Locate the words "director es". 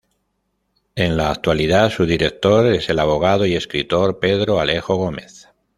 2.07-2.89